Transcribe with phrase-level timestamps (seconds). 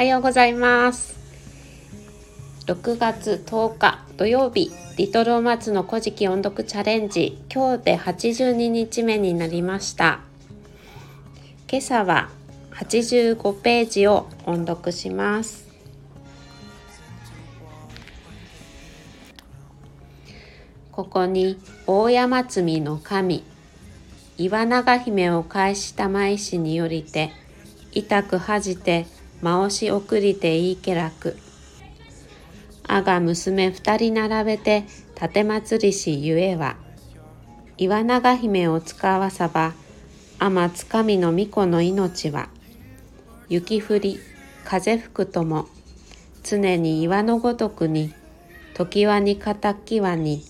[0.00, 1.14] はようございます。
[2.64, 7.38] 6月10日土曜日リトルお松の古事記音読チャレンジ。
[7.54, 10.20] 今日で82日目になりました。
[11.70, 12.30] 今朝は
[12.72, 15.68] 85ページを音読します。
[20.92, 23.44] ここに大山積みの神
[24.38, 27.32] 岩永姫を返した舞師によりて
[27.92, 29.06] 痛く恥じて
[29.42, 31.36] 回し送りていいけらく
[32.86, 34.84] あが娘二人並べて
[35.20, 36.76] 立祭りしゆえは
[37.76, 39.74] 岩永姫を使わさば
[40.38, 42.48] 天つかみの巫女の命は
[43.48, 44.18] 雪降り
[44.64, 45.66] 風吹くとも
[46.42, 48.14] 常に岩のごとくに
[48.74, 50.42] 時はに敵はに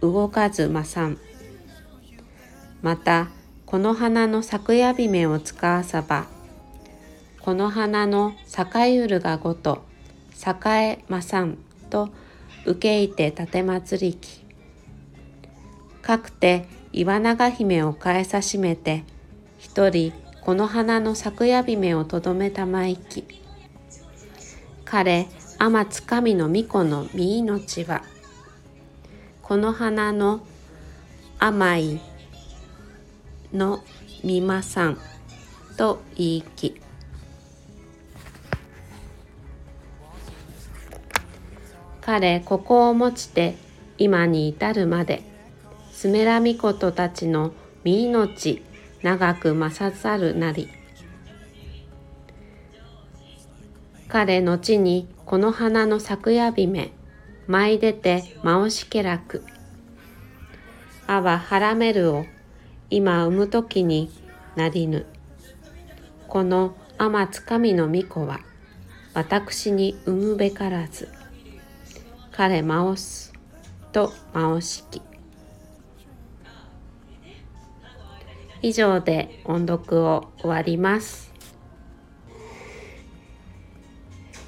[0.00, 1.18] 動かずまさん。
[2.82, 3.28] また
[3.64, 6.26] この花の咲やびめを使わさば
[7.44, 8.34] この花の
[8.76, 9.82] 栄ゆるがごと
[10.46, 11.58] 栄まさん
[11.90, 12.10] と
[12.64, 14.44] 受けいて立祭りき。
[16.02, 19.02] かくて岩永姫を返さしめて
[19.58, 23.24] 一人この花の咲やびめをとどめたまいき。
[24.84, 25.26] 彼
[25.58, 28.04] 天つかみの巫女の身命は
[29.42, 30.46] この花の
[31.40, 32.00] 甘い
[33.52, 33.82] の
[34.22, 34.98] みまさん
[35.76, 36.80] と言いき。
[42.02, 43.54] 彼ここをもちて
[43.96, 45.22] 今に至るまで
[45.92, 47.52] スメラミコトたちの
[47.84, 48.60] 身命
[49.02, 50.68] 長く勝さるなり。
[54.08, 56.92] 彼の地にこの花の咲やびめ
[57.46, 59.42] 舞い出てまおしけらく
[61.06, 62.26] あははらめるを
[62.90, 64.10] 今産む時に
[64.56, 65.06] なりぬ。
[66.28, 68.40] この天つかみの巫女は
[69.14, 71.08] 私に産むべからず。
[72.32, 73.30] 彼まおす
[73.92, 74.84] とまおし
[78.62, 81.30] 以上で音読を終わります。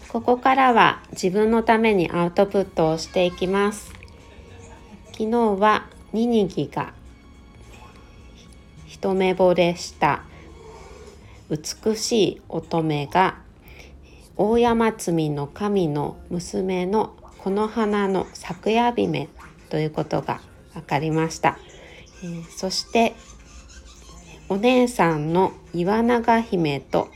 [0.09, 3.93] ここからは自分のためにアウトプットをしていきます。
[5.13, 6.95] 昨日はニニギが
[8.87, 10.23] 一目惚れした
[11.51, 13.37] 美しい乙女が
[14.37, 19.29] 大山積みの神の娘のこの花の咲夜姫
[19.69, 20.41] ということが
[20.73, 21.59] 分かりました、
[22.23, 23.15] えー、そして
[24.49, 27.11] お姉さんの岩永姫と、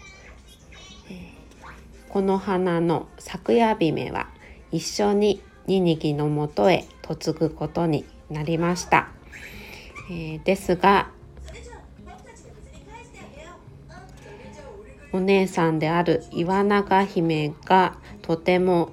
[1.08, 4.28] えー、この花の咲夜姫は
[4.70, 9.08] 一緒にニニギのもとへ嫁ぐことになりました、
[10.10, 11.08] えー、ですが
[15.10, 18.90] お姉さんである岩永姫がとても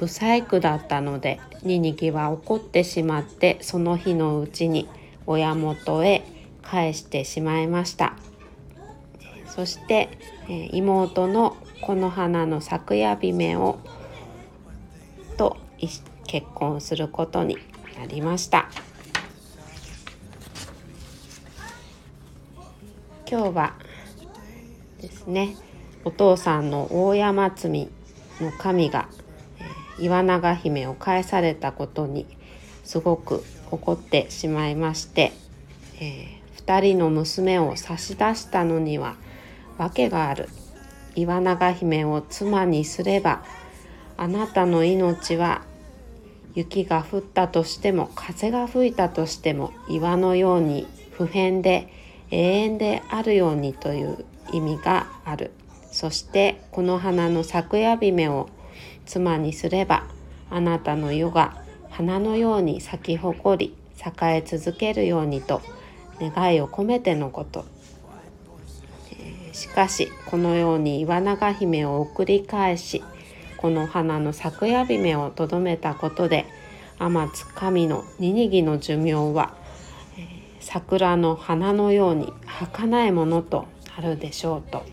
[0.00, 4.88] 不細工だったのでニニギは怒ってしまってその日のうちに
[5.26, 6.24] 親元へ
[6.62, 8.16] 返してしまいました。
[9.46, 10.08] そして
[10.72, 13.78] 妹のこの花の咲夜姫を
[15.36, 15.58] と
[16.26, 17.58] 結婚することに
[17.98, 18.70] なりました。
[23.30, 23.74] 今日は
[24.98, 25.56] ですね
[26.06, 27.90] お父さんの大山積
[28.40, 29.10] の神が、
[30.00, 32.26] 岩永姫を返されたことに
[32.84, 35.32] すごく怒ってしまいまして、
[36.00, 39.16] えー、2人の娘を差し出したのには
[39.78, 40.48] 訳がある。
[41.16, 43.42] 岩永姫を妻にすれば
[44.16, 45.62] あなたの命は
[46.54, 51.92] 雪が降ったとしても風が吹いたとしても岩のように不変で
[52.30, 55.52] 永遠であるようにという意味がある。
[55.90, 58.48] そしてこの花の咲夜姫を
[59.10, 60.04] 妻にすれば
[60.50, 61.60] あなたの世が
[61.90, 65.62] 花のように咲き誇り栄え続けるようにと
[66.20, 67.64] 願いを込めてのこと、
[69.10, 73.02] えー、しかしこのように岩永姫を送り返し
[73.56, 76.46] この花の咲夜姫をとどめたことで
[77.00, 79.54] 天津神のニニギの寿命は、
[80.16, 80.26] えー、
[80.60, 84.84] 桜の花のように儚いものとあるでしょうと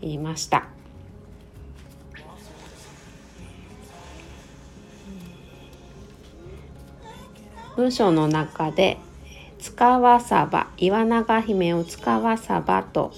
[0.00, 0.79] 言いました。
[7.80, 8.98] 文章の中で
[9.58, 13.10] 「使わさば」「岩永姫を使わさば」と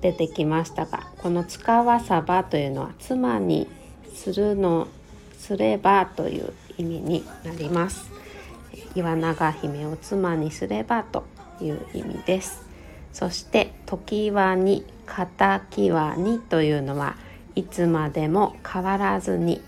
[0.00, 3.68] 出てきましたがこの「使わさば」というのは妻に
[4.12, 4.88] するの
[5.38, 8.10] すればという意味になります。
[8.96, 11.22] 岩永姫を妻にすればと
[11.60, 12.66] いう意味です。
[13.12, 17.14] そして「時はに」「敵はに」というのは
[17.54, 19.60] いつまでも変わらずに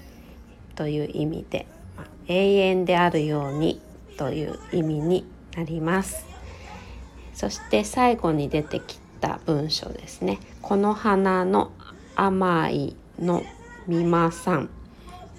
[0.74, 1.68] という意味で
[2.28, 3.80] 永遠であるように
[4.16, 5.26] という意味に
[5.56, 6.26] なります。
[7.34, 10.38] そして最後に出てきた文章ですね。
[10.60, 11.72] この花の
[12.14, 13.42] 甘いの
[13.86, 14.70] みまさん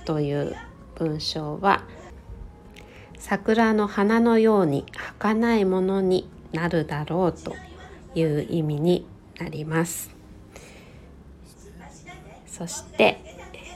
[0.05, 0.55] という
[0.95, 1.83] 文章は
[3.17, 4.85] 桜の花のように
[5.19, 7.53] 儚いものになるだろうと
[8.15, 9.05] いう意味に
[9.37, 10.09] なります。
[12.47, 13.19] そして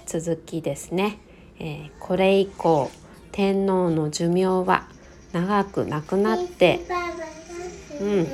[0.06, 1.20] 続きですね、
[1.60, 2.90] えー、これ以降
[3.34, 4.88] 天皇の寿命は
[5.34, 6.82] 長くなくなって
[8.00, 8.28] うん。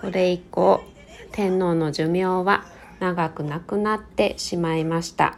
[0.00, 0.80] これ以降
[1.32, 2.64] 天皇の寿命は
[3.00, 5.36] 長くなくなってしまいました。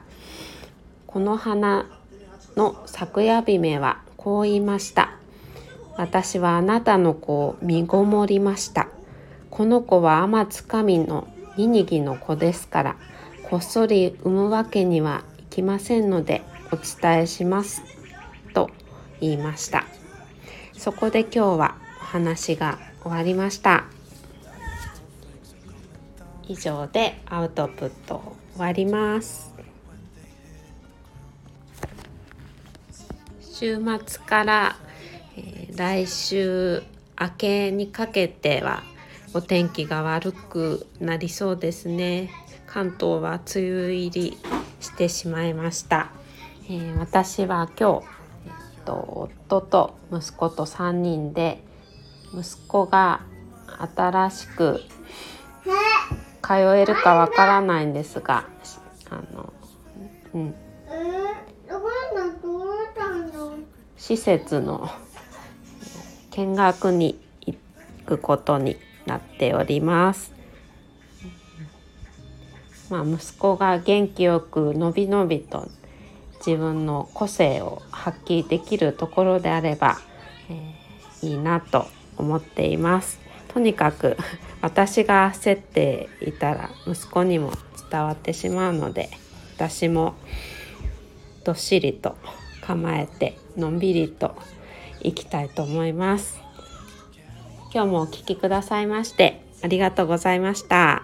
[1.07, 1.87] この花
[2.55, 5.17] の咲夜姫はこう言いました。
[5.97, 8.89] 私はあなたの子を身ごもりました。
[9.51, 12.97] この子は天津神のニニギの子ですから
[13.49, 16.43] こっそり産むわけにはいきませんので
[16.73, 17.92] お伝えします。
[19.23, 19.87] 言いました。
[20.75, 23.85] そこで今日はお話が終わりました。
[26.49, 29.55] 以上でアウトプット終わります。
[33.41, 34.77] 週末から、
[35.37, 36.83] えー、来週
[37.19, 38.83] 明けにかけては
[39.35, 42.31] お天気が悪くなりそうですね。
[42.67, 44.39] 関東は梅雨入り
[44.81, 46.11] してしまいました、
[46.69, 48.22] えー、私は今日、
[48.85, 51.63] と、夫と息子と3人で
[52.35, 53.23] 息子が
[53.97, 54.81] 新しく
[56.43, 58.47] 通えるかわからないんですが
[59.11, 59.53] あの、
[60.35, 60.55] うん、
[63.97, 64.91] 施設の
[66.33, 67.57] 見学に行
[68.05, 68.77] くことに
[69.07, 70.33] なっております。
[72.91, 75.69] まあ、息子が元気よくのびのびと
[76.45, 79.99] 自分の個性を発揮できるところであれば、
[80.51, 81.87] えー、いいなと
[82.17, 83.21] 思っています。
[83.49, 84.17] とにかく
[84.61, 87.53] 私が焦っていたら息子にも
[87.91, 89.11] 伝わってしまうので
[89.57, 90.15] 私も
[91.45, 92.17] どっしりと
[92.63, 94.35] 構えてのんびりと
[95.03, 96.41] いきたいと思います。
[97.75, 101.03] 今日もお聴きくださいましてありがとうございました。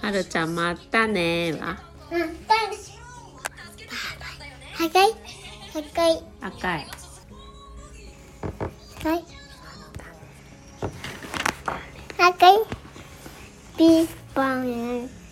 [0.00, 1.78] はるちゃんまたねは。
[4.84, 5.10] 赤い
[5.74, 6.86] 赤い赤い。
[9.02, 9.24] はい。
[12.18, 12.52] 赤い
[13.78, 15.23] ピーパン。